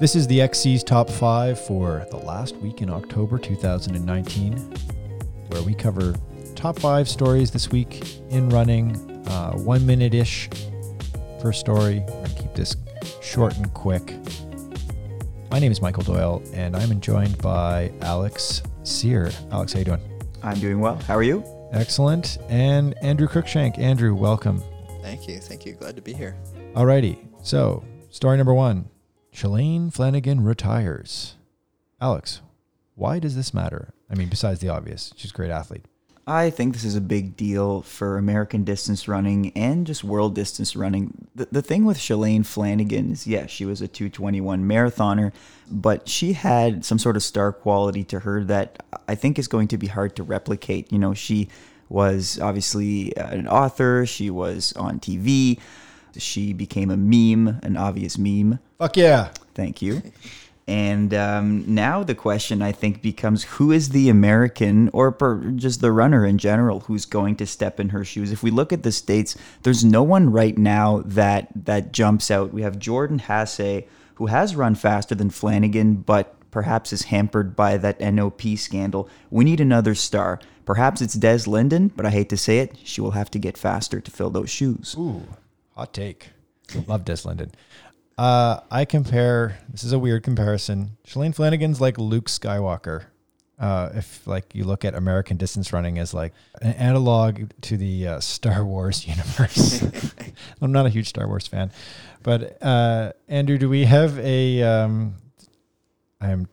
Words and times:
This 0.00 0.16
is 0.16 0.26
the 0.26 0.38
XC's 0.38 0.82
top 0.82 1.10
five 1.10 1.60
for 1.60 2.06
the 2.10 2.16
last 2.16 2.56
week 2.56 2.80
in 2.80 2.88
October 2.88 3.36
2019, 3.36 4.56
where 5.48 5.62
we 5.62 5.74
cover 5.74 6.14
top 6.54 6.78
five 6.78 7.06
stories 7.06 7.50
this 7.50 7.70
week 7.70 8.18
in 8.30 8.48
running, 8.48 8.96
uh, 9.28 9.52
one 9.58 9.84
minute 9.84 10.14
ish 10.14 10.48
per 11.38 11.52
story. 11.52 11.98
We're 12.08 12.14
going 12.14 12.24
to 12.24 12.34
keep 12.34 12.54
this 12.54 12.76
short 13.20 13.58
and 13.58 13.74
quick. 13.74 14.16
My 15.50 15.58
name 15.58 15.70
is 15.70 15.82
Michael 15.82 16.04
Doyle, 16.04 16.42
and 16.54 16.74
I'm 16.74 16.98
joined 17.02 17.36
by 17.36 17.92
Alex 18.00 18.62
Sear. 18.84 19.30
Alex, 19.52 19.74
how 19.74 19.80
you 19.80 19.84
doing? 19.84 20.22
I'm 20.42 20.58
doing 20.60 20.80
well. 20.80 20.94
How 21.00 21.14
are 21.14 21.22
you? 21.22 21.44
Excellent. 21.72 22.38
And 22.48 22.94
Andrew 23.02 23.28
Cruikshank. 23.28 23.78
Andrew, 23.78 24.14
welcome. 24.14 24.62
Thank 25.02 25.28
you. 25.28 25.40
Thank 25.40 25.66
you. 25.66 25.74
Glad 25.74 25.94
to 25.96 26.00
be 26.00 26.14
here. 26.14 26.38
Alrighty. 26.72 27.18
So, 27.42 27.84
story 28.08 28.38
number 28.38 28.54
one 28.54 28.88
Shalane 29.32 29.92
Flanagan 29.92 30.42
retires. 30.42 31.36
Alex, 32.00 32.40
why 32.94 33.18
does 33.18 33.36
this 33.36 33.54
matter? 33.54 33.94
I 34.10 34.14
mean, 34.14 34.28
besides 34.28 34.60
the 34.60 34.68
obvious, 34.68 35.12
she's 35.16 35.30
a 35.30 35.34
great 35.34 35.50
athlete. 35.50 35.86
I 36.26 36.50
think 36.50 36.74
this 36.74 36.84
is 36.84 36.94
a 36.94 37.00
big 37.00 37.36
deal 37.36 37.82
for 37.82 38.16
American 38.16 38.62
distance 38.62 39.08
running 39.08 39.52
and 39.56 39.86
just 39.86 40.04
world 40.04 40.34
distance 40.34 40.76
running. 40.76 41.26
The, 41.34 41.48
the 41.50 41.62
thing 41.62 41.84
with 41.84 41.98
Shalane 41.98 42.46
Flanagan 42.46 43.12
is, 43.12 43.26
yes, 43.26 43.50
she 43.50 43.64
was 43.64 43.80
a 43.80 43.88
221 43.88 44.62
marathoner, 44.64 45.32
but 45.70 46.08
she 46.08 46.34
had 46.34 46.84
some 46.84 46.98
sort 46.98 47.16
of 47.16 47.22
star 47.22 47.52
quality 47.52 48.04
to 48.04 48.20
her 48.20 48.44
that 48.44 48.82
I 49.08 49.14
think 49.14 49.38
is 49.38 49.48
going 49.48 49.68
to 49.68 49.78
be 49.78 49.88
hard 49.88 50.14
to 50.16 50.22
replicate. 50.22 50.92
You 50.92 50.98
know, 50.98 51.14
she 51.14 51.48
was 51.88 52.38
obviously 52.38 53.16
an 53.16 53.48
author, 53.48 54.06
she 54.06 54.30
was 54.30 54.72
on 54.74 55.00
TV, 55.00 55.58
she 56.18 56.52
became 56.52 56.90
a 56.90 56.96
meme, 56.96 57.60
an 57.62 57.76
obvious 57.76 58.18
meme. 58.18 58.58
Fuck 58.78 58.96
yeah. 58.96 59.30
Thank 59.54 59.82
you. 59.82 60.02
And 60.66 61.12
um, 61.14 61.64
now 61.66 62.04
the 62.04 62.14
question 62.14 62.62
I 62.62 62.70
think 62.70 63.02
becomes 63.02 63.42
who 63.42 63.72
is 63.72 63.88
the 63.88 64.08
American 64.08 64.88
or 64.92 65.10
per, 65.10 65.50
just 65.50 65.80
the 65.80 65.90
runner 65.90 66.24
in 66.24 66.38
general 66.38 66.80
who's 66.80 67.06
going 67.06 67.34
to 67.36 67.46
step 67.46 67.80
in 67.80 67.88
her 67.88 68.04
shoes? 68.04 68.30
If 68.30 68.44
we 68.44 68.52
look 68.52 68.72
at 68.72 68.84
the 68.84 68.92
states, 68.92 69.36
there's 69.62 69.84
no 69.84 70.04
one 70.04 70.30
right 70.30 70.56
now 70.56 71.02
that 71.06 71.48
that 71.56 71.92
jumps 71.92 72.30
out. 72.30 72.52
We 72.52 72.62
have 72.62 72.78
Jordan 72.78 73.18
Hasay 73.18 73.86
who 74.14 74.26
has 74.26 74.54
run 74.54 74.74
faster 74.74 75.14
than 75.14 75.30
Flanagan, 75.30 75.94
but 75.94 76.36
perhaps 76.50 76.92
is 76.92 77.04
hampered 77.04 77.56
by 77.56 77.78
that 77.78 78.00
NOP 78.00 78.42
scandal. 78.56 79.08
We 79.30 79.44
need 79.44 79.60
another 79.60 79.94
star. 79.94 80.38
Perhaps 80.66 81.00
it's 81.00 81.14
Des 81.14 81.48
Linden, 81.48 81.88
but 81.88 82.04
I 82.04 82.10
hate 82.10 82.28
to 82.28 82.36
say 82.36 82.58
it, 82.58 82.76
she 82.84 83.00
will 83.00 83.12
have 83.12 83.30
to 83.30 83.38
get 83.38 83.56
faster 83.56 83.98
to 83.98 84.10
fill 84.10 84.28
those 84.28 84.50
shoes. 84.50 84.94
Ooh, 84.98 85.22
hot 85.80 85.94
take. 85.94 86.28
Love 86.86 87.06
Des 87.06 87.24
Linden. 87.24 87.50
Uh, 88.18 88.60
I 88.70 88.84
compare. 88.84 89.58
This 89.70 89.82
is 89.82 89.92
a 89.92 89.98
weird 89.98 90.22
comparison. 90.22 90.98
Shalane 91.06 91.34
Flanagan's 91.34 91.80
like 91.80 91.96
Luke 91.96 92.26
Skywalker. 92.26 93.04
Uh, 93.58 93.90
if 93.94 94.26
like 94.26 94.54
you 94.54 94.64
look 94.64 94.84
at 94.84 94.94
American 94.94 95.38
distance 95.38 95.72
running 95.72 95.98
as 95.98 96.12
like 96.12 96.34
an 96.60 96.72
analog 96.74 97.50
to 97.62 97.78
the 97.78 98.08
uh, 98.08 98.20
Star 98.20 98.62
Wars 98.62 99.06
universe. 99.14 99.82
I'm 100.60 100.70
not 100.70 100.84
a 100.84 100.90
huge 100.90 101.08
Star 101.08 101.26
Wars 101.26 101.46
fan, 101.46 101.72
but 102.22 102.62
uh, 102.62 103.12
Andrew, 103.28 103.56
do 103.56 103.70
we 103.70 103.84
have 103.84 104.18
a? 104.18 104.62
Um, 104.62 105.14
I'm. 106.20 106.46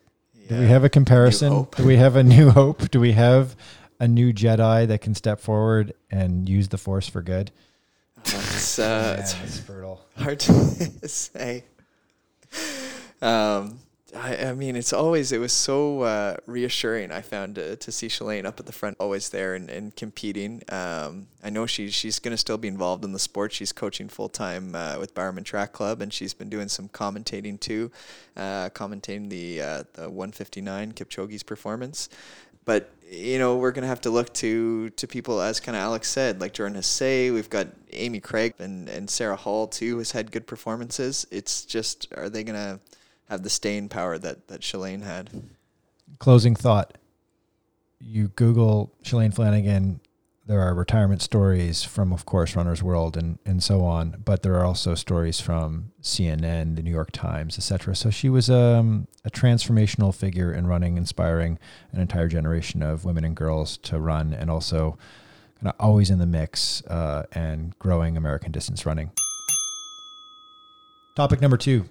Do 0.47 0.57
we 0.57 0.67
have 0.67 0.85
a 0.85 0.89
comparison? 0.89 1.67
Do 1.75 1.85
we 1.85 1.97
have 1.97 2.15
a 2.15 2.23
new 2.23 2.49
hope? 2.49 2.89
Do 2.91 3.01
we 3.01 3.11
have 3.11 3.57
a 3.99 4.07
new 4.07 4.31
Jedi 4.31 4.87
that 4.87 5.01
can 5.01 5.13
step 5.15 5.41
forward 5.41 5.93
and 6.09 6.47
use 6.47 6.69
the 6.69 6.77
Force 6.77 7.09
for 7.09 7.21
good? 7.21 7.51
It's, 8.33 8.79
uh, 8.79 9.17
it's 9.19 9.35
it's 9.43 9.59
brutal. 9.61 10.01
hard 10.17 10.39
to 10.41 10.53
say. 11.07 11.63
Um, 13.21 13.79
I, 14.15 14.47
I 14.47 14.53
mean, 14.53 14.75
it's 14.75 14.93
always 14.93 15.31
it 15.31 15.39
was 15.39 15.53
so 15.53 16.01
uh, 16.01 16.37
reassuring. 16.45 17.11
I 17.11 17.21
found 17.21 17.55
to, 17.55 17.75
to 17.75 17.91
see 17.91 18.07
Shalane 18.07 18.45
up 18.45 18.59
at 18.59 18.65
the 18.65 18.71
front, 18.71 18.97
always 18.99 19.29
there 19.29 19.55
and, 19.55 19.69
and 19.69 19.95
competing. 19.95 20.63
Um, 20.69 21.27
I 21.43 21.49
know 21.49 21.65
she's 21.65 21.93
she's 21.93 22.19
going 22.19 22.31
to 22.33 22.37
still 22.37 22.57
be 22.57 22.67
involved 22.67 23.05
in 23.05 23.13
the 23.13 23.19
sport. 23.19 23.53
She's 23.53 23.71
coaching 23.71 24.09
full 24.09 24.29
time 24.29 24.75
uh, 24.75 24.97
with 24.99 25.13
Bowerman 25.13 25.43
Track 25.43 25.73
Club, 25.73 26.01
and 26.01 26.11
she's 26.11 26.33
been 26.33 26.49
doing 26.49 26.67
some 26.67 26.89
commentating 26.89 27.59
too, 27.59 27.91
uh, 28.35 28.69
commentating 28.69 29.29
the 29.29 29.61
uh, 29.61 29.83
the 29.93 30.09
159 30.09 30.93
Kipchoge's 30.93 31.43
performance. 31.43 32.09
But 32.65 32.91
you 33.09 33.39
know, 33.39 33.57
we're 33.57 33.71
gonna 33.71 33.87
have 33.87 34.01
to 34.01 34.09
look 34.09 34.33
to 34.35 34.89
to 34.91 35.07
people 35.07 35.41
as 35.41 35.59
kind 35.59 35.75
of 35.75 35.81
Alex 35.81 36.09
said, 36.09 36.41
like 36.41 36.53
Jordan 36.53 36.77
Hasay. 36.77 37.33
We've 37.33 37.49
got 37.49 37.67
Amy 37.91 38.19
Cragg 38.19 38.59
and 38.59 38.89
and 38.89 39.09
Sarah 39.09 39.35
Hall 39.35 39.67
too, 39.67 39.97
has 39.99 40.11
had 40.11 40.31
good 40.31 40.47
performances. 40.47 41.25
It's 41.31 41.65
just, 41.65 42.07
are 42.15 42.29
they 42.29 42.43
gonna 42.43 42.79
have 43.29 43.43
the 43.43 43.49
staying 43.49 43.89
power 43.89 44.17
that 44.17 44.47
that 44.47 44.61
Shalane 44.61 45.03
had? 45.03 45.29
closing 46.19 46.55
thought. 46.55 46.97
You 47.99 48.29
Google 48.29 48.93
Shalane 49.03 49.33
Flanagan, 49.33 49.99
there 50.47 50.61
are 50.61 50.73
retirement 50.73 51.21
stories 51.21 51.83
from, 51.83 52.13
of 52.13 52.25
course, 52.25 52.55
Runner's 52.55 52.81
World 52.81 53.17
and, 53.17 53.37
and 53.45 53.61
so 53.61 53.83
on, 53.83 54.21
but 54.23 54.43
there 54.43 54.55
are 54.55 54.63
also 54.63 54.95
stories 54.95 55.41
from 55.41 55.91
CNN, 56.01 56.77
the 56.77 56.81
New 56.81 56.91
York 56.91 57.11
Times, 57.11 57.57
etc. 57.57 57.93
So 57.95 58.09
she 58.09 58.29
was 58.29 58.49
um, 58.49 59.07
a 59.25 59.29
transformational 59.29 60.15
figure 60.15 60.53
in 60.53 60.65
running, 60.65 60.95
inspiring 60.95 61.59
an 61.91 61.99
entire 61.99 62.29
generation 62.29 62.81
of 62.81 63.03
women 63.03 63.25
and 63.25 63.35
girls 63.35 63.75
to 63.79 63.99
run, 63.99 64.33
and 64.33 64.49
also 64.49 64.97
kind 65.59 65.67
of 65.67 65.73
always 65.81 66.09
in 66.09 66.17
the 66.17 66.25
mix 66.25 66.81
uh, 66.85 67.23
and 67.33 67.77
growing 67.77 68.15
American 68.15 68.53
distance 68.53 68.85
running. 68.85 69.11
Topic 71.15 71.41
number 71.41 71.57
two 71.57 71.89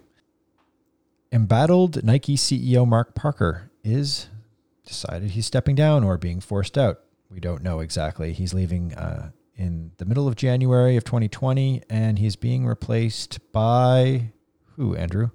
embattled 1.31 2.03
Nike 2.03 2.37
CEO 2.37 2.87
Mark 2.87 3.13
Parker 3.13 3.69
is 3.83 4.29
decided 4.85 5.31
he's 5.31 5.45
stepping 5.45 5.75
down 5.75 6.03
or 6.03 6.17
being 6.17 6.39
forced 6.39 6.77
out. 6.77 7.01
We 7.29 7.39
don't 7.39 7.61
know 7.61 7.79
exactly. 7.79 8.33
He's 8.33 8.53
leaving 8.53 8.93
uh, 8.93 9.31
in 9.55 9.91
the 9.97 10.05
middle 10.05 10.27
of 10.27 10.35
January 10.35 10.95
of 10.95 11.03
2020, 11.03 11.83
and 11.89 12.19
he's 12.19 12.35
being 12.35 12.65
replaced 12.65 13.39
by 13.51 14.31
who? 14.75 14.95
Andrew. 14.95 15.31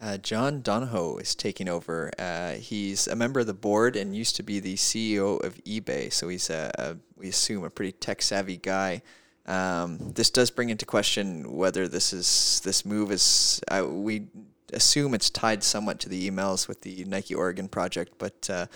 Uh, 0.00 0.18
John 0.18 0.60
Donahoe 0.60 1.16
is 1.18 1.34
taking 1.34 1.68
over. 1.68 2.10
Uh, 2.18 2.52
he's 2.52 3.08
a 3.08 3.16
member 3.16 3.40
of 3.40 3.46
the 3.46 3.54
board 3.54 3.96
and 3.96 4.14
used 4.14 4.36
to 4.36 4.42
be 4.42 4.60
the 4.60 4.76
CEO 4.76 5.42
of 5.42 5.56
eBay. 5.64 6.12
So 6.12 6.28
he's 6.28 6.50
a, 6.50 6.70
a 6.78 6.96
we 7.16 7.28
assume 7.28 7.64
a 7.64 7.70
pretty 7.70 7.92
tech 7.92 8.22
savvy 8.22 8.58
guy. 8.58 9.02
Um, 9.46 10.12
this 10.12 10.30
does 10.30 10.50
bring 10.50 10.70
into 10.70 10.84
question 10.84 11.52
whether 11.52 11.88
this 11.88 12.12
is 12.12 12.60
this 12.64 12.84
move 12.84 13.10
is. 13.10 13.60
Uh, 13.68 13.86
we 13.88 14.26
assume 14.72 15.14
it's 15.14 15.30
tied 15.30 15.62
somewhat 15.62 15.98
to 16.00 16.08
the 16.08 16.30
emails 16.30 16.68
with 16.68 16.82
the 16.82 17.04
Nike 17.04 17.34
Oregon 17.34 17.68
project, 17.68 18.14
but 18.18 18.50
uh, 18.50 18.66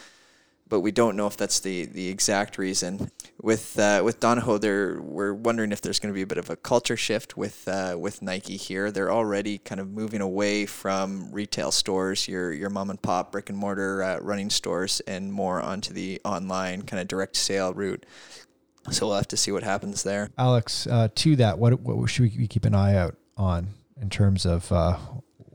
but 0.71 0.81
we 0.81 0.93
don't 0.93 1.17
know 1.17 1.27
if 1.27 1.37
that's 1.37 1.61
the, 1.61 1.85
the 1.85 2.09
exact 2.09 2.57
reason. 2.57 3.11
With 3.43 3.79
uh, 3.79 4.03
with 4.05 4.21
Donahoe, 4.21 4.59
there 4.59 5.01
we're 5.03 5.35
wondering 5.35 5.73
if 5.73 5.83
there's 5.83 5.99
going 5.99 6.13
to 6.13 6.17
be 6.17 6.23
a 6.23 6.27
bit 6.27 6.39
of 6.39 6.49
a 6.49 6.57
culture 6.57 6.97
shift 6.97 7.37
with 7.37 7.67
uh, 7.69 7.97
with 7.99 8.23
Nike 8.23 8.57
here. 8.57 8.91
They're 8.91 9.13
already 9.13 9.59
kind 9.59 9.81
of 9.81 9.91
moving 9.91 10.21
away 10.21 10.67
from 10.67 11.31
retail 11.33 11.73
stores, 11.73 12.29
your 12.29 12.53
your 12.53 12.71
mom 12.71 12.89
and 12.89 13.03
pop 13.03 13.33
brick 13.33 13.51
and 13.51 13.59
mortar 13.59 14.03
uh, 14.03 14.19
running 14.21 14.49
stores, 14.49 15.01
and 15.01 15.33
more 15.33 15.61
onto 15.61 15.93
the 15.93 16.21
online 16.25 16.83
kind 16.83 17.01
of 17.01 17.09
direct 17.09 17.37
sale 17.37 17.75
route. 17.75 18.07
So 18.91 19.07
we'll 19.07 19.17
have 19.17 19.29
to 19.29 19.37
see 19.37 19.53
what 19.53 19.63
happens 19.63 20.05
there. 20.05 20.31
Alex, 20.39 20.87
uh, 20.87 21.09
to 21.15 21.37
that, 21.37 21.59
what, 21.59 21.81
what 21.81 22.09
should 22.09 22.35
we 22.37 22.47
keep 22.47 22.65
an 22.65 22.75
eye 22.75 22.97
out 22.97 23.15
on 23.37 23.69
in 24.01 24.09
terms 24.09 24.47
of 24.47 24.73
uh, 24.73 24.99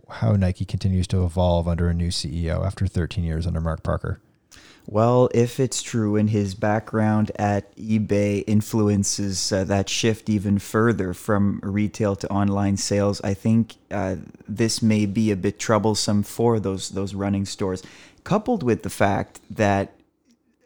how 0.10 0.34
Nike 0.34 0.64
continues 0.64 1.08
to 1.08 1.26
evolve 1.26 1.68
under 1.68 1.90
a 1.90 1.94
new 1.94 2.10
CEO 2.10 2.66
after 2.66 2.86
13 2.86 3.24
years 3.24 3.48
under 3.48 3.60
Mark 3.60 3.82
Parker? 3.84 4.20
Well, 4.88 5.30
if 5.34 5.60
it's 5.60 5.82
true 5.82 6.16
and 6.16 6.30
his 6.30 6.54
background 6.54 7.32
at 7.38 7.76
eBay 7.76 8.44
influences 8.46 9.52
uh, 9.52 9.64
that 9.64 9.90
shift 9.90 10.30
even 10.30 10.60
further 10.60 11.14
from 11.14 11.60
retail 11.64 12.16
to 12.18 12.30
online 12.30 12.78
sales, 12.78 13.20
I 13.24 13.34
think 13.34 13.76
uh, 13.90 14.18
this 14.48 14.84
may 14.84 15.08
be 15.08 15.32
a 15.32 15.36
bit 15.36 15.58
troublesome 15.58 16.22
for 16.22 16.60
those 16.60 16.90
those 16.90 17.16
running 17.16 17.46
stores. 17.46 17.82
Coupled 18.24 18.62
with 18.62 18.84
the 18.84 18.90
fact 18.90 19.40
that 19.50 19.94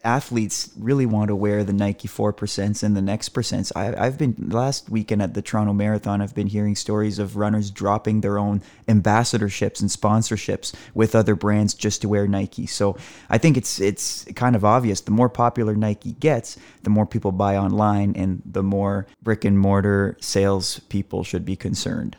athletes 0.04 0.70
really 0.78 1.06
want 1.06 1.28
to 1.28 1.36
wear 1.36 1.64
the 1.64 1.74
Nike 1.74 2.08
4% 2.08 2.84
and 2.84 2.96
the 2.96 3.02
next 3.02 3.34
percents. 3.34 3.72
I, 3.76 3.94
I've 3.96 4.18
been 4.18 4.36
last 4.50 4.90
weekend 4.90 5.22
at 5.22 5.34
the 5.34 5.42
Toronto 5.42 5.74
Marathon, 5.74 6.22
I've 6.22 6.36
been 6.36 6.48
hearing 6.48 6.76
stories 6.76 7.20
of 7.20 7.36
runners 7.36 7.72
dropping 7.72 8.22
their 8.22 8.38
own 8.38 8.62
ambassadorships 8.88 9.82
and 9.82 9.90
sponsorships 9.90 10.74
with 10.94 11.16
other 11.16 11.36
brands 11.36 11.74
just 11.74 12.02
to 12.02 12.10
wear 12.10 12.28
Nike. 12.28 12.66
So 12.66 12.98
I 13.30 13.38
think 13.38 13.58
it's 13.58 13.80
it's 13.80 14.26
kind 14.36 14.56
of 14.56 14.64
obvious. 14.64 15.02
The 15.02 15.12
more 15.12 15.30
popular 15.30 15.76
Nike 15.76 16.14
gets, 16.14 16.58
the 16.84 16.90
more 16.90 17.06
people 17.06 17.32
buy 17.32 17.58
online 17.58 18.16
and 18.16 18.42
the 18.46 18.64
more 18.64 19.08
brick 19.22 19.46
and 19.46 19.60
mortar 19.60 20.18
sales 20.22 20.80
people 20.90 21.24
should 21.24 21.46
be 21.46 21.56
concerned. 21.56 22.18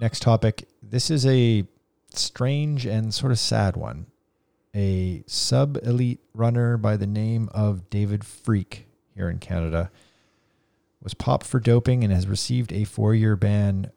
Next 0.00 0.20
topic. 0.20 0.68
This 0.82 1.10
is 1.10 1.24
a 1.26 1.66
strange 2.12 2.86
and 2.86 3.12
sort 3.12 3.32
of 3.32 3.38
sad 3.38 3.76
one. 3.76 4.06
A 4.74 5.22
sub 5.26 5.78
elite 5.82 6.20
runner 6.34 6.76
by 6.76 6.96
the 6.96 7.06
name 7.06 7.48
of 7.52 7.88
David 7.90 8.24
Freake 8.24 8.86
here 9.14 9.30
in 9.30 9.38
Canada 9.38 9.90
was 11.02 11.14
popped 11.14 11.46
for 11.46 11.60
doping 11.60 12.02
and 12.02 12.12
has 12.12 12.26
received 12.26 12.72
a 12.72 12.84
four 12.84 13.14
year 13.14 13.36
ban 13.36 13.92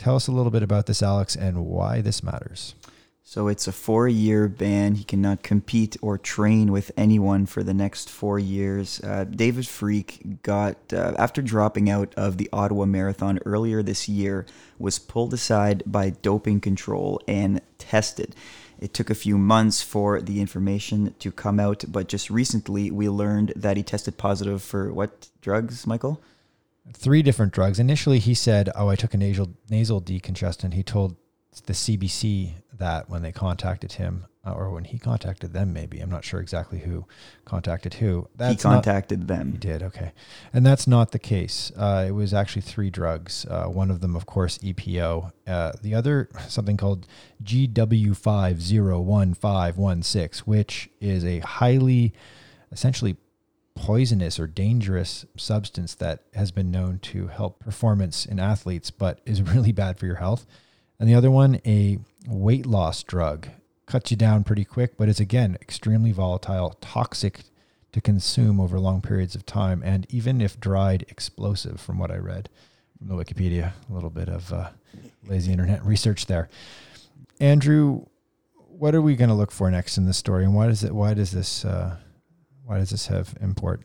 tell 0.00 0.16
us 0.16 0.26
a 0.26 0.32
little 0.32 0.50
bit 0.50 0.62
about 0.62 0.86
this, 0.86 1.02
Alex, 1.02 1.36
and 1.36 1.66
why 1.66 2.00
this 2.00 2.22
matters. 2.22 2.74
So 3.22 3.46
it's 3.46 3.68
a 3.68 3.72
four 3.72 4.08
year 4.08 4.48
ban. 4.48 4.96
He 4.96 5.04
cannot 5.04 5.44
compete 5.44 5.96
or 6.02 6.18
train 6.18 6.72
with 6.72 6.90
anyone 6.96 7.46
for 7.46 7.62
the 7.62 7.74
next 7.74 8.08
four 8.08 8.38
years. 8.40 9.00
Uh, 9.04 9.24
David 9.24 9.68
Freake 9.68 10.42
got, 10.42 10.78
uh, 10.92 11.14
after 11.16 11.42
dropping 11.42 11.88
out 11.88 12.12
of 12.16 12.38
the 12.38 12.48
Ottawa 12.52 12.86
Marathon 12.86 13.38
earlier 13.44 13.82
this 13.82 14.08
year, 14.08 14.46
was 14.78 14.98
pulled 14.98 15.32
aside 15.32 15.82
by 15.86 16.10
doping 16.10 16.60
control 16.60 17.20
and 17.28 17.60
tested. 17.78 18.34
It 18.80 18.94
took 18.94 19.10
a 19.10 19.14
few 19.14 19.36
months 19.36 19.82
for 19.82 20.22
the 20.22 20.40
information 20.40 21.14
to 21.18 21.30
come 21.30 21.60
out, 21.60 21.84
but 21.86 22.08
just 22.08 22.30
recently 22.30 22.90
we 22.90 23.08
learned 23.10 23.52
that 23.54 23.76
he 23.76 23.82
tested 23.82 24.16
positive 24.16 24.62
for 24.62 24.90
what 24.92 25.28
drugs, 25.42 25.86
Michael? 25.86 26.20
Three 26.94 27.22
different 27.22 27.52
drugs. 27.52 27.78
Initially, 27.78 28.18
he 28.18 28.34
said, 28.34 28.70
"Oh, 28.74 28.88
I 28.88 28.96
took 28.96 29.12
a 29.12 29.18
nasal 29.18 29.50
nasal 29.68 30.00
decongestant." 30.00 30.72
He 30.72 30.82
told 30.82 31.16
the 31.66 31.72
CBC 31.72 32.52
that 32.78 33.10
when 33.10 33.22
they 33.22 33.32
contacted 33.32 33.92
him, 33.92 34.26
uh, 34.46 34.52
or 34.52 34.70
when 34.70 34.84
he 34.84 34.98
contacted 34.98 35.52
them, 35.52 35.70
maybe 35.72 35.98
I'm 36.00 36.08
not 36.08 36.24
sure 36.24 36.38
exactly 36.40 36.78
who 36.78 37.04
contacted 37.44 37.94
who. 37.94 38.28
That's 38.36 38.62
he 38.62 38.68
contacted 38.68 39.18
not, 39.20 39.28
them. 39.28 39.52
He 39.52 39.58
did, 39.58 39.82
okay, 39.82 40.12
and 40.52 40.64
that's 40.64 40.86
not 40.86 41.10
the 41.12 41.18
case. 41.18 41.70
Uh, 41.76 42.06
it 42.08 42.12
was 42.12 42.32
actually 42.32 42.62
three 42.62 42.88
drugs. 42.88 43.44
Uh, 43.50 43.66
one 43.66 43.90
of 43.90 44.00
them, 44.00 44.16
of 44.16 44.24
course, 44.26 44.56
EPO. 44.58 45.32
Uh, 45.46 45.72
the 45.82 45.94
other, 45.94 46.30
something 46.48 46.78
called 46.78 47.06
GW501516, 47.44 50.38
which 50.40 50.90
is 51.00 51.24
a 51.24 51.40
highly, 51.40 52.14
essentially 52.72 53.16
poisonous 53.74 54.38
or 54.38 54.46
dangerous 54.46 55.26
substance 55.36 55.94
that 55.96 56.22
has 56.34 56.50
been 56.50 56.70
known 56.70 56.98
to 56.98 57.26
help 57.28 57.60
performance 57.60 58.24
in 58.24 58.38
athletes, 58.38 58.90
but 58.90 59.20
is 59.26 59.42
really 59.54 59.72
bad 59.72 59.98
for 59.98 60.06
your 60.06 60.16
health. 60.16 60.46
And 61.00 61.08
the 61.08 61.14
other 61.14 61.30
one, 61.30 61.60
a 61.64 61.98
weight 62.28 62.66
loss 62.66 63.02
drug, 63.02 63.48
cuts 63.86 64.10
you 64.10 64.18
down 64.18 64.44
pretty 64.44 64.66
quick, 64.66 64.98
but 64.98 65.08
is 65.08 65.18
again 65.18 65.56
extremely 65.62 66.12
volatile, 66.12 66.76
toxic 66.82 67.40
to 67.92 68.00
consume 68.02 68.60
over 68.60 68.78
long 68.78 69.00
periods 69.00 69.34
of 69.34 69.46
time, 69.46 69.82
and 69.82 70.06
even 70.10 70.42
if 70.42 70.60
dried, 70.60 71.06
explosive, 71.08 71.80
from 71.80 71.98
what 71.98 72.10
I 72.10 72.18
read 72.18 72.50
from 72.98 73.08
the 73.08 73.24
Wikipedia. 73.24 73.72
A 73.88 73.92
little 73.92 74.10
bit 74.10 74.28
of 74.28 74.52
uh, 74.52 74.68
lazy 75.26 75.52
internet 75.52 75.82
research 75.86 76.26
there. 76.26 76.50
Andrew, 77.40 78.04
what 78.54 78.94
are 78.94 79.02
we 79.02 79.16
going 79.16 79.30
to 79.30 79.34
look 79.34 79.50
for 79.50 79.70
next 79.70 79.96
in 79.96 80.04
this 80.04 80.18
story, 80.18 80.44
and 80.44 80.54
why 80.54 80.66
does 80.66 80.84
it? 80.84 80.94
Why 80.94 81.14
does 81.14 81.32
this? 81.32 81.64
Uh, 81.64 81.96
why 82.64 82.78
does 82.78 82.90
this 82.90 83.06
have 83.06 83.34
import? 83.40 83.80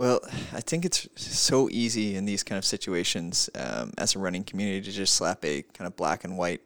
Well, 0.00 0.20
I 0.54 0.62
think 0.62 0.86
it's 0.86 1.06
so 1.14 1.68
easy 1.70 2.16
in 2.16 2.24
these 2.24 2.42
kind 2.42 2.56
of 2.56 2.64
situations 2.64 3.50
um, 3.54 3.92
as 3.98 4.16
a 4.16 4.18
running 4.18 4.44
community 4.44 4.80
to 4.80 4.92
just 4.92 5.12
slap 5.12 5.44
a 5.44 5.60
kind 5.60 5.86
of 5.86 5.94
black 5.94 6.24
and 6.24 6.38
white 6.38 6.62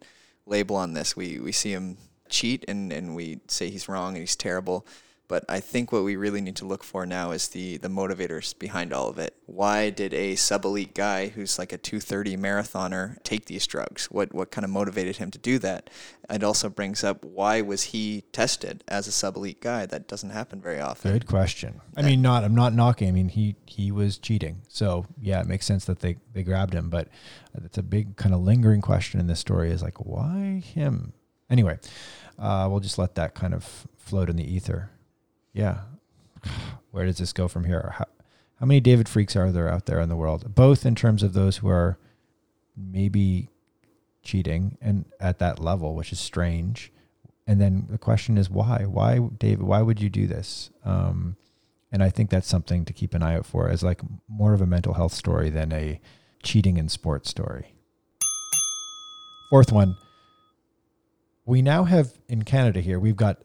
label 0.47 0.77
on 0.77 0.93
this. 0.93 1.17
We 1.17 1.41
we 1.41 1.51
see 1.51 1.73
him 1.73 1.97
cheat 2.29 2.65
and, 2.69 2.93
and 2.93 3.17
we 3.17 3.41
say 3.49 3.71
he's 3.71 3.89
wrong 3.89 4.11
and 4.11 4.19
he's 4.19 4.37
terrible. 4.37 4.87
But 5.27 5.45
I 5.49 5.61
think 5.61 5.91
what 5.91 6.05
we 6.05 6.17
really 6.17 6.43
need 6.43 6.57
to 6.57 6.67
look 6.67 6.85
for 6.85 7.07
now 7.07 7.31
is 7.31 7.49
the 7.49 7.79
the 7.79 7.89
motivators 7.89 8.57
behind 8.59 8.93
all 8.93 9.09
of 9.09 9.19
it. 9.19 9.35
Why 9.47 9.89
did 9.89 10.13
a 10.13 10.37
sub 10.37 10.67
elite 10.67 10.95
guy 10.95 11.29
who's 11.29 11.59
like 11.59 11.73
a 11.73 11.79
230 11.79 12.37
marathoner 12.37 13.23
take 13.23 13.47
these 13.47 13.67
drugs? 13.67 14.07
What 14.11 14.35
what 14.35 14.51
kind 14.51 14.67
of 14.67 14.71
motivated 14.71 15.17
him 15.17 15.31
to 15.31 15.39
do 15.39 15.59
that? 15.61 15.89
It 16.29 16.45
also 16.45 16.69
brings 16.69 17.03
up 17.03 17.25
why 17.25 17.63
was 17.63 17.85
he 17.85 18.25
tested 18.33 18.85
as 18.87 19.09
a 19.09 19.13
sub 19.13 19.37
elite 19.37 19.63
guy? 19.63 19.87
That 19.87 20.09
doesn't 20.09 20.31
happen 20.31 20.61
very 20.61 20.81
often. 20.81 21.13
Good 21.13 21.27
question. 21.27 21.81
I 21.97 22.03
mean, 22.03 22.21
not 22.21 22.45
I'm 22.45 22.55
not 22.55 22.75
knocking. 22.75 23.09
I 23.09 23.13
mean, 23.13 23.31
he 23.31 23.57
he 23.65 23.91
was 23.91 24.19
cheating, 24.19 24.61
so 24.69 25.07
yeah, 25.23 25.41
it 25.41 25.47
makes 25.47 25.65
sense 25.65 25.87
that 25.87 26.01
they 26.01 26.17
they 26.35 26.43
grabbed 26.43 26.75
him. 26.75 26.91
But 26.91 27.09
it's 27.65 27.79
a 27.79 27.83
big 27.83 28.17
kind 28.17 28.35
of 28.35 28.43
lingering 28.43 28.83
question 28.83 29.21
in 29.21 29.27
this 29.27 29.41
story. 29.41 29.71
Is 29.71 29.83
like 29.83 30.05
why 30.05 30.63
him? 30.65 31.15
Anyway, 31.49 31.79
uh, 32.39 32.69
we'll 32.71 32.81
just 32.81 32.99
let 32.99 33.15
that 33.15 33.35
kind 33.35 33.55
of 33.55 33.87
float 33.97 34.29
in 34.29 34.37
the 34.37 34.45
ether 34.45 34.91
yeah, 35.55 35.79
where 36.91 37.07
does 37.07 37.19
this 37.19 37.33
go 37.33 37.49
from 37.49 37.65
here? 37.65 37.95
How, 37.97 38.05
how 38.61 38.67
many 38.67 38.81
David 38.81 39.09
Freakes 39.09 39.37
are 39.37 39.51
there 39.51 39.69
out 39.69 39.87
there 39.87 40.01
in 40.01 40.09
the 40.11 40.17
world? 40.17 40.55
Both 40.55 40.85
in 40.85 40.95
terms 40.95 41.23
of 41.23 41.33
those 41.33 41.59
who 41.59 41.69
are 41.69 41.97
maybe 42.77 43.49
cheating 44.23 44.77
and 44.83 45.05
at 45.21 45.39
that 45.39 45.59
level, 45.59 45.95
which 45.95 46.13
is 46.13 46.21
strange. 46.21 46.93
And 47.47 47.61
then 47.61 47.87
the 47.89 47.99
question 47.99 48.37
is 48.37 48.51
why? 48.51 48.85
Why, 48.87 49.19
David? 49.19 49.63
Why 49.63 49.81
would 49.81 50.01
you 50.01 50.09
do 50.09 50.27
this? 50.27 50.71
Um, 50.85 51.37
and 51.93 52.03
I 52.03 52.11
think 52.11 52.31
that's 52.31 52.49
something 52.49 52.85
to 52.87 52.93
keep 52.93 53.15
an 53.15 53.23
eye 53.23 53.37
out 53.37 53.47
for 53.47 53.69
as 53.69 53.83
like 53.83 54.01
more 54.27 54.55
of 54.55 54.61
a 54.61 54.67
mental 54.67 54.95
health 54.95 55.13
story 55.13 55.51
than 55.51 55.73
a 55.73 56.01
cheating 56.43 56.77
in 56.77 56.89
sports 56.89 57.31
story. 57.31 57.75
Fourth 59.51 59.71
one. 59.71 59.97
We 61.47 61.61
now 61.61 61.85
have 61.85 62.19
in 62.29 62.45
Canada 62.45 62.81
here, 62.81 62.99
we've 62.99 63.17
got 63.17 63.43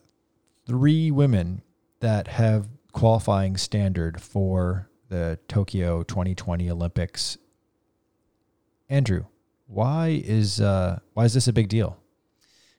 three 0.66 1.12
women 1.12 1.62
that 2.00 2.28
have 2.28 2.68
qualifying 2.92 3.58
standard 3.58 4.22
for 4.22 4.90
the 5.10 5.40
Tokyo 5.48 6.04
2020 6.04 6.70
Olympics. 6.70 7.38
Andrew, 8.90 9.26
why 9.68 10.22
is 10.24 10.60
uh, 10.62 11.00
why 11.14 11.26
is 11.26 11.34
this 11.34 11.48
a 11.48 11.54
big 11.54 11.70
deal? 11.70 11.98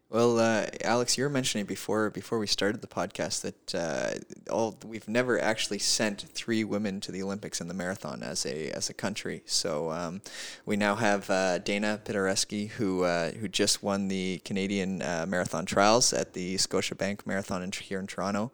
Well, 0.09 0.41
uh, 0.41 0.67
Alex, 0.83 1.17
you 1.17 1.23
were 1.23 1.31
mentioning 1.31 1.67
before 1.67 2.11
before 2.11 2.41
we 2.41 2.49
started 2.49 2.81
the 2.81 2.89
podcast 2.89 3.43
that 3.43 3.75
uh, 3.77 4.53
all 4.53 4.77
we've 4.85 5.09
never 5.09 5.41
actually 5.41 5.79
sent 5.79 6.23
three 6.23 6.65
women 6.65 6.99
to 7.03 7.13
the 7.13 7.23
Olympics 7.23 7.61
in 7.61 7.69
the 7.69 7.75
marathon 7.75 8.25
as 8.25 8.45
a 8.45 8.71
as 8.73 8.91
a 8.91 8.95
country. 8.95 9.43
So 9.47 9.93
um, 9.93 10.21
we 10.67 10.77
now 10.77 10.97
have 10.97 11.31
uh, 11.31 11.61
Dayna 11.61 12.01
Pidhoresky, 12.03 12.71
who 12.71 13.05
uh, 13.05 13.31
who 13.33 13.47
just 13.47 13.85
won 13.85 14.09
the 14.09 14.41
Canadian 14.45 15.01
uh, 15.01 15.27
marathon 15.29 15.65
trials 15.65 16.13
at 16.13 16.33
the 16.33 16.57
Scotiabank 16.57 17.25
Marathon 17.25 17.63
in, 17.63 17.71
here 17.71 18.01
in 18.01 18.09
Toronto 18.09 18.51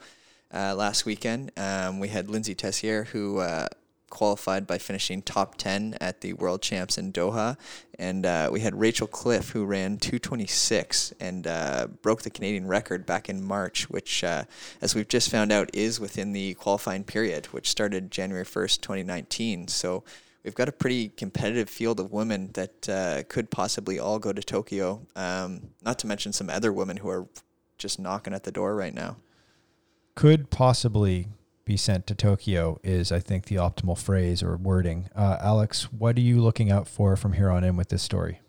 uh, 0.52 0.74
last 0.74 1.06
weekend. 1.06 1.52
Um, 1.56 1.98
we 1.98 2.08
had 2.08 2.28
Lyndsay 2.28 2.56
Tessier, 2.56 3.04
who 3.04 3.38
uh, 3.38 3.68
qualified 4.10 4.66
by 4.66 4.78
finishing 4.78 5.20
top 5.20 5.56
10 5.56 5.96
at 6.00 6.20
the 6.20 6.32
World 6.34 6.62
Champs 6.62 6.96
in 6.96 7.12
Doha. 7.12 7.56
And 7.98 8.24
uh, 8.24 8.48
we 8.52 8.60
had 8.60 8.74
Rachel 8.78 9.06
Cliff, 9.06 9.50
who 9.50 9.64
ran 9.64 9.98
226 9.98 11.12
and 11.20 11.46
uh, 11.46 11.88
broke 12.02 12.22
the 12.22 12.30
Canadian 12.30 12.66
record 12.66 13.04
back 13.06 13.28
in 13.28 13.42
March, 13.42 13.90
which, 13.90 14.22
uh, 14.22 14.44
as 14.80 14.94
we've 14.94 15.08
just 15.08 15.30
found 15.30 15.52
out, 15.52 15.70
is 15.74 15.98
within 15.98 16.32
the 16.32 16.54
qualifying 16.54 17.04
period, 17.04 17.46
which 17.46 17.68
started 17.68 18.10
January 18.10 18.44
1st, 18.44 18.80
2019. 18.80 19.68
So 19.68 20.04
we've 20.44 20.54
got 20.54 20.68
a 20.68 20.72
pretty 20.72 21.08
competitive 21.10 21.68
field 21.68 21.98
of 21.98 22.12
women 22.12 22.50
that 22.54 22.88
uh, 22.88 23.22
could 23.28 23.50
possibly 23.50 23.98
all 23.98 24.18
go 24.18 24.32
to 24.32 24.42
Tokyo, 24.42 25.06
um, 25.16 25.62
not 25.84 25.98
to 26.00 26.06
mention 26.06 26.32
some 26.32 26.48
other 26.48 26.72
women 26.72 26.98
who 26.98 27.08
are 27.08 27.26
just 27.78 27.98
knocking 27.98 28.32
at 28.32 28.44
the 28.44 28.52
door 28.52 28.74
right 28.74 28.94
now 28.94 29.16
could 30.16 30.50
possibly 30.50 31.28
be 31.64 31.76
sent 31.76 32.06
to 32.06 32.14
Tokyo 32.14 32.80
is, 32.82 33.12
I 33.12 33.20
think, 33.20 33.44
the 33.44 33.56
optimal 33.56 33.98
phrase 33.98 34.42
or 34.42 34.56
wording. 34.56 35.08
Uh, 35.14 35.36
Alex, 35.40 35.92
what 35.92 36.16
are 36.16 36.22
you 36.22 36.40
looking 36.40 36.70
out 36.70 36.88
for 36.88 37.16
from 37.16 37.34
here 37.34 37.50
on 37.50 37.62
in 37.62 37.76
with 37.76 37.90
this 37.90 38.02
story? 38.02 38.40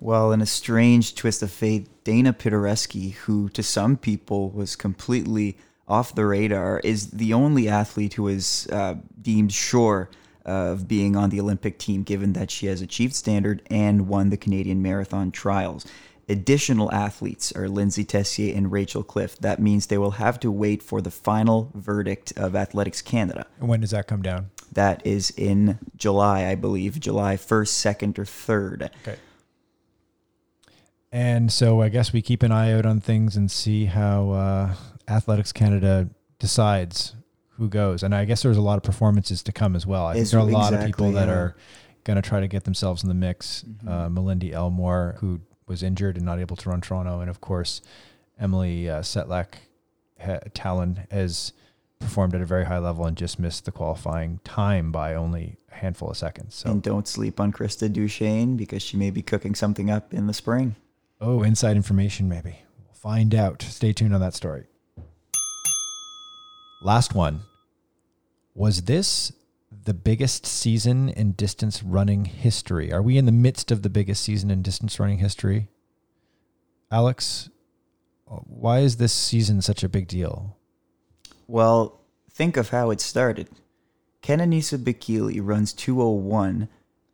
Well, 0.00 0.32
in 0.32 0.40
a 0.40 0.46
strange 0.46 1.14
twist 1.14 1.42
of 1.42 1.50
fate, 1.50 1.88
Dayna 2.04 2.32
Pidhoresky, 2.32 3.14
who 3.14 3.48
to 3.50 3.62
some 3.62 3.96
people 3.96 4.50
was 4.50 4.76
completely 4.76 5.58
off 5.88 6.14
the 6.14 6.24
radar, 6.24 6.80
is 6.84 7.10
the 7.10 7.32
only 7.32 7.68
athlete 7.68 8.14
who 8.14 8.28
is 8.28 8.68
uh, 8.70 8.94
deemed 9.20 9.52
sure 9.52 10.08
of 10.44 10.86
being 10.86 11.16
on 11.16 11.30
the 11.30 11.40
Olympic 11.40 11.78
team, 11.78 12.04
given 12.04 12.34
that 12.34 12.50
she 12.50 12.66
has 12.66 12.80
achieved 12.80 13.14
standard 13.14 13.60
and 13.70 14.08
won 14.08 14.30
the 14.30 14.36
Canadian 14.36 14.82
Marathon 14.82 15.32
trials 15.32 15.84
additional 16.28 16.92
athletes 16.92 17.52
are 17.52 17.66
Lyndsay 17.66 18.06
Tessier 18.06 18.54
and 18.54 18.70
Rachel 18.70 19.02
Cliff. 19.02 19.38
That 19.38 19.60
means 19.60 19.86
they 19.86 19.98
will 19.98 20.12
have 20.12 20.38
to 20.40 20.50
wait 20.50 20.82
for 20.82 21.00
the 21.00 21.10
final 21.10 21.70
verdict 21.74 22.32
of 22.36 22.54
Athletics 22.54 23.02
Canada. 23.02 23.46
And 23.60 23.68
when 23.68 23.80
does 23.80 23.90
that 23.90 24.06
come 24.06 24.22
down? 24.22 24.50
That 24.72 25.04
is 25.06 25.30
in 25.36 25.78
July, 25.96 26.46
I 26.46 26.54
believe, 26.54 27.00
July 27.00 27.36
1st, 27.36 28.14
2nd, 28.14 28.18
or 28.18 28.24
3rd. 28.24 28.90
Okay. 29.02 29.16
And 31.10 31.50
so 31.50 31.80
I 31.80 31.88
guess 31.88 32.12
we 32.12 32.20
keep 32.20 32.42
an 32.42 32.52
eye 32.52 32.72
out 32.72 32.84
on 32.84 33.00
things 33.00 33.34
and 33.36 33.50
see 33.50 33.86
how 33.86 34.30
uh, 34.30 34.74
Athletics 35.08 35.52
Canada 35.52 36.10
decides 36.38 37.14
who 37.56 37.68
goes. 37.68 38.02
And 38.02 38.14
I 38.14 38.26
guess 38.26 38.42
there's 38.42 38.58
a 38.58 38.62
lot 38.62 38.76
of 38.76 38.82
performances 38.82 39.42
to 39.44 39.52
come 39.52 39.74
as 39.74 39.86
well. 39.86 40.06
I 40.06 40.14
think 40.14 40.28
there 40.28 40.40
are 40.40 40.42
a 40.42 40.52
lot 40.52 40.72
exactly, 40.72 40.90
of 40.90 40.96
people 40.96 41.12
that 41.12 41.28
are 41.30 41.56
going 42.04 42.20
to 42.20 42.22
try 42.22 42.40
to 42.40 42.46
get 42.46 42.64
themselves 42.64 43.02
in 43.02 43.08
the 43.08 43.14
mix. 43.14 43.64
Mm-hmm. 43.64 43.88
Uh, 43.88 44.08
Malindi 44.10 44.52
Elmore, 44.52 45.16
who 45.20 45.40
was 45.68 45.82
injured 45.82 46.16
and 46.16 46.24
not 46.24 46.38
able 46.38 46.56
to 46.56 46.70
run 46.70 46.80
Toronto, 46.80 47.20
and 47.20 47.30
of 47.30 47.40
course 47.40 47.82
Emily 48.40 48.88
uh, 48.88 49.00
Setlack 49.00 49.54
ha- 50.20 50.40
Talon 50.54 51.06
has 51.10 51.52
performed 51.98 52.34
at 52.34 52.40
a 52.40 52.46
very 52.46 52.64
high 52.66 52.78
level 52.78 53.06
and 53.06 53.16
just 53.16 53.38
missed 53.38 53.64
the 53.64 53.72
qualifying 53.72 54.40
time 54.44 54.92
by 54.92 55.14
only 55.14 55.56
a 55.72 55.76
handful 55.76 56.10
of 56.10 56.16
seconds. 56.16 56.54
So. 56.54 56.70
And 56.70 56.82
don't 56.82 57.08
sleep 57.08 57.40
on 57.40 57.52
Krista 57.52 57.88
DuChene 57.88 58.56
because 58.56 58.82
she 58.82 58.96
may 58.96 59.10
be 59.10 59.22
cooking 59.22 59.54
something 59.54 59.90
up 59.90 60.14
in 60.14 60.26
the 60.26 60.34
spring. 60.34 60.76
Oh, 61.20 61.42
inside 61.42 61.76
information, 61.76 62.28
maybe. 62.28 62.60
We'll 62.84 62.94
find 62.94 63.34
out. 63.34 63.62
Stay 63.62 63.92
tuned 63.92 64.14
on 64.14 64.20
that 64.20 64.34
story. 64.34 64.66
Last 66.82 67.14
one. 67.14 67.40
Was 68.54 68.82
this 68.82 69.32
the 69.70 69.94
biggest 69.94 70.46
season 70.46 71.08
in 71.10 71.32
distance 71.32 71.82
running 71.82 72.24
history. 72.24 72.92
Are 72.92 73.02
we 73.02 73.18
in 73.18 73.26
the 73.26 73.32
midst 73.32 73.70
of 73.70 73.82
the 73.82 73.90
biggest 73.90 74.22
season 74.22 74.50
in 74.50 74.62
distance 74.62 74.98
running 74.98 75.18
history? 75.18 75.68
Alex, 76.90 77.50
why 78.26 78.80
is 78.80 78.96
this 78.96 79.12
season 79.12 79.60
such 79.62 79.82
a 79.82 79.88
big 79.88 80.08
deal? 80.08 80.56
Well, 81.46 82.00
think 82.30 82.56
of 82.56 82.70
how 82.70 82.90
it 82.90 83.00
started. 83.00 83.48
Kenenisa 84.22 84.78
Bekele 84.78 85.40
runs 85.42 85.72
201 85.72 86.68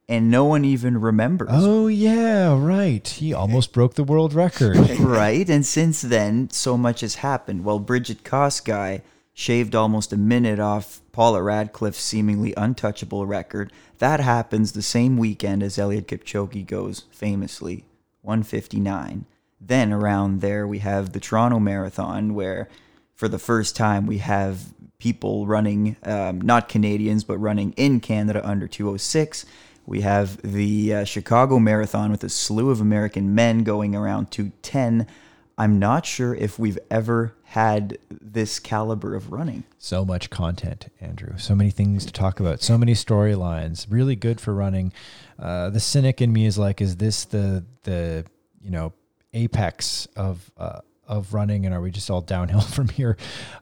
and 0.08 0.30
no 0.30 0.44
one 0.44 0.64
even 0.64 1.00
remembers. 1.00 1.48
Oh 1.52 1.86
yeah, 1.86 2.58
right. 2.58 3.06
He 3.06 3.32
almost 3.32 3.72
broke 3.72 3.94
the 3.94 4.04
world 4.04 4.34
record. 4.34 4.76
right, 5.00 5.48
and 5.48 5.64
since 5.64 6.02
then 6.02 6.50
so 6.50 6.76
much 6.76 7.00
has 7.00 7.16
happened. 7.16 7.64
Well, 7.64 7.78
Brigid 7.78 8.22
Kosgei 8.22 9.02
shaved 9.34 9.74
almost 9.74 10.12
a 10.12 10.16
minute 10.16 10.60
off 10.60 11.02
Paula 11.12 11.42
Radcliffe's 11.42 11.98
seemingly 11.98 12.54
untouchable 12.56 13.26
record. 13.26 13.72
That 13.98 14.20
happens 14.20 14.72
the 14.72 14.82
same 14.82 15.16
weekend 15.18 15.62
as 15.62 15.76
Eliud 15.76 16.06
Kipchoge 16.06 16.66
goes 16.66 17.04
famously 17.10 17.84
159. 18.22 19.26
Then 19.60 19.92
around 19.92 20.40
there 20.40 20.66
we 20.66 20.78
have 20.78 21.12
the 21.12 21.20
Toronto 21.20 21.58
Marathon 21.58 22.34
where 22.34 22.68
for 23.14 23.28
the 23.28 23.38
first 23.38 23.76
time 23.76 24.06
we 24.06 24.18
have 24.18 24.72
people 24.98 25.46
running 25.46 25.96
um, 26.04 26.40
not 26.40 26.68
Canadians 26.68 27.24
but 27.24 27.38
running 27.38 27.72
in 27.72 28.00
Canada 28.00 28.40
under 28.46 28.68
206 28.68 29.44
we 29.86 30.00
have 30.00 30.40
the 30.42 30.94
uh, 30.94 31.04
Chicago 31.04 31.58
Marathon 31.58 32.10
with 32.10 32.24
a 32.24 32.28
slew 32.28 32.70
of 32.70 32.80
American 32.80 33.34
men 33.34 33.64
going 33.64 33.94
around 33.94 34.30
210. 34.30 35.06
I'm 35.56 35.78
not 35.78 36.04
sure 36.04 36.34
if 36.34 36.58
we've 36.58 36.78
ever 36.90 37.34
had 37.44 37.98
this 38.10 38.58
caliber 38.58 39.14
of 39.14 39.30
running. 39.30 39.64
So 39.78 40.04
much 40.04 40.28
content, 40.30 40.88
Andrew. 41.00 41.38
So 41.38 41.54
many 41.54 41.70
things 41.70 42.04
to 42.06 42.12
talk 42.12 42.40
about. 42.40 42.60
So 42.60 42.76
many 42.76 42.94
storylines. 42.94 43.86
Really 43.88 44.16
good 44.16 44.40
for 44.40 44.52
running. 44.52 44.92
Uh, 45.38 45.70
the 45.70 45.80
cynic 45.80 46.20
in 46.20 46.32
me 46.32 46.46
is 46.46 46.58
like, 46.58 46.80
is 46.80 46.96
this 46.96 47.24
the 47.24 47.64
the 47.84 48.24
you 48.60 48.70
know 48.70 48.92
apex 49.32 50.06
of 50.16 50.50
uh, 50.56 50.80
of 51.06 51.32
running, 51.34 51.66
and 51.66 51.74
are 51.74 51.80
we 51.80 51.92
just 51.92 52.10
all 52.10 52.20
downhill 52.20 52.60
from 52.76 52.88
here? 52.88 53.16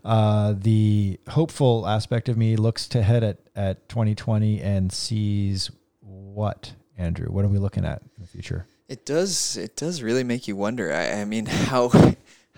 Uh, 0.05 0.55
the 0.57 1.21
hopeful 1.29 1.87
aspect 1.87 2.31
of 2.31 2.39
me 2.39 2.57
looks 2.57 2.89
to 2.89 3.03
head 3.03 3.23
at 3.23 3.39
at 3.55 3.89
2020 3.91 4.63
and 4.63 4.91
sees 4.91 5.71
what, 6.01 6.73
Andrew? 6.97 7.27
What 7.31 7.45
are 7.45 7.49
we 7.49 7.59
looking 7.59 7.85
at 7.85 8.01
in 8.17 8.23
the 8.23 8.29
future? 8.29 8.67
It 8.93 9.07
does. 9.07 9.57
It 9.57 9.75
does 9.75 10.03
really 10.03 10.23
make 10.23 10.47
you 10.47 10.55
wonder. 10.55 10.93
I, 10.93 11.23
I 11.23 11.25
mean, 11.25 11.47
how 11.71 11.91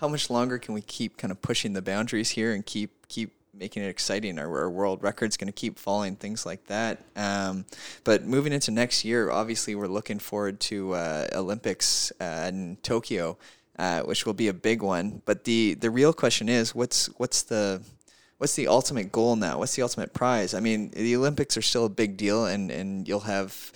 how 0.00 0.08
much 0.08 0.30
longer 0.30 0.58
can 0.58 0.74
we 0.74 0.80
keep 0.80 1.16
kind 1.16 1.30
of 1.30 1.40
pushing 1.40 1.74
the 1.74 1.80
boundaries 1.80 2.30
here 2.30 2.52
and 2.52 2.66
keep 2.66 3.06
keep 3.06 3.30
making 3.56 3.84
it 3.84 3.88
exciting? 3.88 4.40
Our, 4.40 4.62
our 4.62 4.68
world 4.68 5.00
record's 5.00 5.36
going 5.36 5.46
to 5.46 5.52
keep 5.52 5.78
falling, 5.78 6.16
things 6.16 6.44
like 6.44 6.64
that. 6.66 7.04
Um, 7.14 7.66
but 8.02 8.24
moving 8.24 8.52
into 8.52 8.72
next 8.72 9.04
year, 9.04 9.30
obviously, 9.30 9.76
we're 9.76 9.86
looking 9.86 10.18
forward 10.18 10.58
to 10.62 10.94
uh, 10.94 11.28
Olympics 11.34 12.12
uh, 12.20 12.46
in 12.48 12.78
Tokyo, 12.82 13.38
uh, 13.78 14.00
which 14.00 14.26
will 14.26 14.34
be 14.34 14.48
a 14.48 14.52
big 14.52 14.82
one. 14.82 15.22
But 15.26 15.44
the 15.44 15.74
the 15.74 15.88
real 15.88 16.12
question 16.12 16.48
is, 16.48 16.74
what's 16.74 17.06
what's 17.16 17.42
the 17.42 17.80
what's 18.38 18.56
the 18.56 18.66
ultimate 18.66 19.12
goal 19.12 19.36
now? 19.36 19.58
What's 19.58 19.76
the 19.76 19.82
ultimate 19.82 20.12
prize? 20.12 20.52
I 20.52 20.58
mean, 20.58 20.90
the 20.90 21.14
Olympics 21.14 21.56
are 21.56 21.62
still 21.62 21.84
a 21.84 21.88
big 22.02 22.16
deal, 22.16 22.46
and 22.46 22.72
and 22.72 23.06
you'll 23.06 23.20
have 23.20 23.70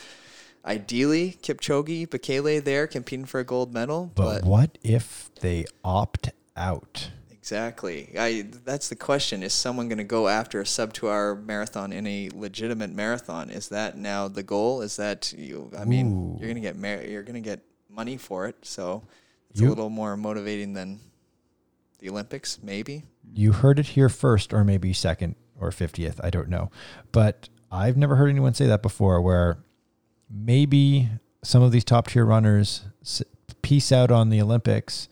ideally 0.68 1.38
Kipchoge, 1.42 2.06
Bekele 2.08 2.62
there 2.62 2.86
competing 2.86 3.24
for 3.26 3.40
a 3.40 3.44
gold 3.44 3.72
medal. 3.72 4.12
But, 4.14 4.42
but 4.42 4.44
what 4.44 4.78
if 4.82 5.30
they 5.40 5.64
opt 5.82 6.30
out? 6.56 7.10
Exactly. 7.30 8.10
I 8.18 8.44
that's 8.64 8.90
the 8.90 8.96
question. 8.96 9.42
Is 9.42 9.54
someone 9.54 9.88
going 9.88 9.98
to 9.98 10.04
go 10.04 10.28
after 10.28 10.60
a 10.60 10.66
sub 10.66 10.92
two 10.92 11.08
hour 11.08 11.34
marathon 11.34 11.92
in 11.92 12.06
a 12.06 12.28
legitimate 12.34 12.90
marathon? 12.90 13.48
Is 13.48 13.68
that 13.70 13.96
now 13.96 14.28
the 14.28 14.42
goal? 14.42 14.82
Is 14.82 14.96
that 14.96 15.32
you? 15.32 15.70
I 15.76 15.86
mean, 15.86 16.12
Ooh. 16.12 16.36
you're 16.38 16.48
going 16.48 16.62
to 16.62 16.68
get 16.68 16.76
mar- 16.76 17.02
you're 17.02 17.22
going 17.22 17.42
to 17.42 17.48
get 17.48 17.60
money 17.88 18.18
for 18.18 18.46
it, 18.48 18.56
so 18.62 19.02
it's 19.50 19.62
you, 19.62 19.68
a 19.68 19.70
little 19.70 19.88
more 19.88 20.14
motivating 20.14 20.74
than 20.74 21.00
the 22.00 22.10
Olympics, 22.10 22.58
maybe. 22.62 23.04
You 23.32 23.52
heard 23.52 23.78
it 23.78 23.86
here 23.86 24.10
first, 24.10 24.52
or 24.52 24.62
maybe 24.62 24.92
second 24.92 25.34
or 25.58 25.70
50th. 25.70 26.20
I 26.22 26.28
don't 26.28 26.48
know. 26.48 26.70
But 27.12 27.48
I've 27.72 27.96
never 27.96 28.16
heard 28.16 28.28
anyone 28.28 28.52
say 28.52 28.66
that 28.66 28.82
before, 28.82 29.22
where 29.22 29.58
maybe 30.30 31.08
some 31.42 31.62
of 31.62 31.72
these 31.72 31.84
top 31.84 32.08
tier 32.08 32.24
runners 32.24 32.82
piece 33.62 33.92
out 33.92 34.10
on 34.10 34.30
the 34.30 34.40
Olympics 34.40 35.08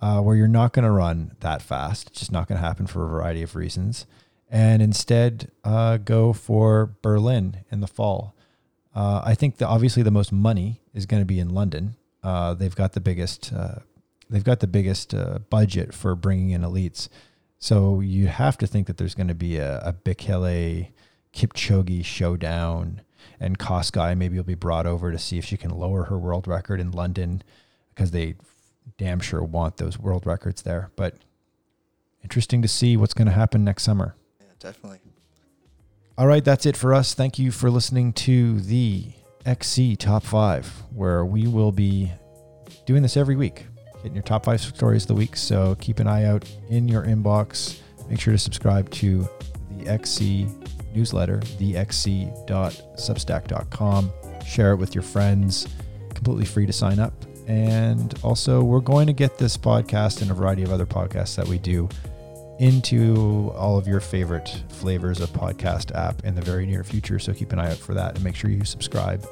uh, 0.00 0.20
where 0.20 0.36
you're 0.36 0.48
not 0.48 0.72
going 0.72 0.84
to 0.84 0.90
run 0.90 1.36
that 1.40 1.62
fast. 1.62 2.08
It's 2.08 2.20
just 2.20 2.32
not 2.32 2.48
going 2.48 2.60
to 2.60 2.66
happen 2.66 2.86
for 2.86 3.04
a 3.04 3.08
variety 3.08 3.42
of 3.42 3.56
reasons. 3.56 4.06
And 4.50 4.82
instead, 4.82 5.50
uh, 5.64 5.96
go 5.96 6.32
for 6.32 6.94
Berlin 7.02 7.64
in 7.70 7.80
the 7.80 7.86
fall. 7.86 8.34
Uh, 8.94 9.22
I 9.24 9.34
think 9.34 9.56
that 9.56 9.66
obviously 9.66 10.02
the 10.02 10.10
most 10.10 10.30
money 10.30 10.80
is 10.92 11.06
going 11.06 11.22
to 11.22 11.26
be 11.26 11.40
in 11.40 11.48
London. 11.48 11.96
Uh, 12.22 12.54
they've 12.54 12.76
got 12.76 12.92
the 12.92 13.00
biggest 13.00 13.52
uh, 13.52 13.80
they've 14.30 14.44
got 14.44 14.60
the 14.60 14.66
biggest 14.66 15.14
uh, 15.14 15.38
budget 15.50 15.92
for 15.92 16.14
bringing 16.14 16.50
in 16.50 16.62
elites. 16.62 17.08
So 17.58 18.00
you 18.00 18.28
have 18.28 18.58
to 18.58 18.66
think 18.66 18.86
that 18.86 18.96
there's 18.96 19.14
going 19.14 19.28
to 19.28 19.34
be 19.34 19.56
a, 19.56 19.78
a 19.80 19.92
Bekele 19.92 20.88
Kipchoge 21.34 22.04
showdown, 22.04 23.00
and 23.40 23.58
Kosgei 23.58 24.16
maybe 24.16 24.36
will 24.36 24.44
be 24.44 24.54
brought 24.54 24.86
over 24.86 25.10
to 25.10 25.18
see 25.18 25.38
if 25.38 25.44
she 25.44 25.56
can 25.56 25.70
lower 25.70 26.04
her 26.04 26.18
world 26.18 26.46
record 26.46 26.80
in 26.80 26.90
London 26.90 27.42
because 27.94 28.10
they 28.10 28.34
damn 28.98 29.20
sure 29.20 29.42
want 29.42 29.76
those 29.76 29.98
world 29.98 30.26
records 30.26 30.62
there. 30.62 30.90
But 30.96 31.16
interesting 32.22 32.62
to 32.62 32.68
see 32.68 32.96
what's 32.96 33.14
going 33.14 33.26
to 33.26 33.32
happen 33.32 33.64
next 33.64 33.82
summer. 33.82 34.14
Yeah, 34.40 34.46
definitely. 34.58 35.00
All 36.16 36.26
right, 36.26 36.44
that's 36.44 36.64
it 36.66 36.76
for 36.76 36.94
us. 36.94 37.14
Thank 37.14 37.38
you 37.38 37.50
for 37.50 37.70
listening 37.70 38.12
to 38.12 38.60
the 38.60 39.06
XC 39.44 39.96
Top 39.96 40.22
5, 40.22 40.84
where 40.94 41.24
we 41.24 41.46
will 41.46 41.72
be 41.72 42.12
doing 42.86 43.02
this 43.02 43.16
every 43.16 43.36
week 43.36 43.66
getting 44.04 44.14
your 44.14 44.22
top 44.22 44.44
five 44.44 44.60
stories 44.60 45.04
of 45.04 45.08
the 45.08 45.14
week. 45.14 45.34
So 45.34 45.76
keep 45.80 45.98
an 45.98 46.06
eye 46.06 46.24
out 46.24 46.44
in 46.68 46.88
your 46.88 47.04
inbox. 47.04 47.78
Make 48.10 48.20
sure 48.20 48.34
to 48.34 48.38
subscribe 48.38 48.90
to 48.90 49.26
the 49.70 49.88
XC 49.88 50.46
newsletter, 50.94 51.40
thexc.substack.com. 51.40 54.12
Share 54.46 54.72
it 54.72 54.76
with 54.76 54.94
your 54.94 55.02
friends. 55.02 55.66
Completely 56.14 56.44
free 56.44 56.66
to 56.66 56.72
sign 56.72 56.98
up. 56.98 57.14
And 57.46 58.14
also, 58.22 58.62
we're 58.62 58.80
going 58.80 59.06
to 59.06 59.12
get 59.12 59.38
this 59.38 59.56
podcast 59.56 60.22
and 60.22 60.30
a 60.30 60.34
variety 60.34 60.62
of 60.62 60.72
other 60.72 60.86
podcasts 60.86 61.36
that 61.36 61.46
we 61.46 61.58
do 61.58 61.88
into 62.58 63.52
all 63.56 63.76
of 63.76 63.88
your 63.88 64.00
favorite 64.00 64.62
flavors 64.68 65.20
of 65.20 65.30
podcast 65.30 65.94
app 65.94 66.24
in 66.24 66.34
the 66.34 66.42
very 66.42 66.66
near 66.66 66.84
future. 66.84 67.18
So 67.18 67.34
keep 67.34 67.52
an 67.52 67.58
eye 67.58 67.72
out 67.72 67.78
for 67.78 67.94
that 67.94 68.14
and 68.14 68.24
make 68.24 68.36
sure 68.36 68.50
you 68.50 68.64
subscribe 68.64 69.26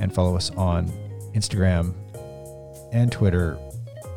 and 0.00 0.14
follow 0.14 0.36
us 0.36 0.50
on 0.52 0.90
Instagram 1.34 1.94
and 2.92 3.12
Twitter 3.12 3.58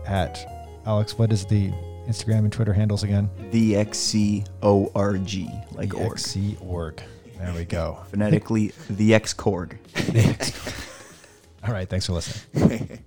at 0.05 0.79
Alex. 0.85 1.17
What 1.17 1.31
is 1.31 1.45
the 1.45 1.71
Instagram 2.07 2.39
and 2.39 2.53
Twitter 2.53 2.73
handles 2.73 3.03
again? 3.03 3.29
The 3.51 3.73
XCORG, 3.73 5.75
like 5.75 5.89
the 5.89 5.97
org. 5.97 6.11
XC 6.13 6.57
org. 6.61 7.01
There 7.37 7.53
we 7.53 7.65
go. 7.65 7.99
Phonetically, 8.09 8.71
the 8.89 9.13
X 9.13 9.33
Korg. 9.33 9.77
All 11.67 11.73
right. 11.73 11.87
Thanks 11.87 12.07
for 12.07 12.13
listening. 12.13 13.03